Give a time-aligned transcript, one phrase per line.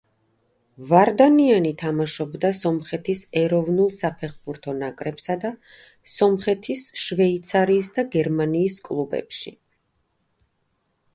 [0.91, 5.51] ვარდანიანი თამაშობდა სომხეთის ეროვნულ საფეხბურთო ნაკრებსა და
[6.15, 9.55] სომხეთის, შვეიცარიის და გერმანიის კლუბებში.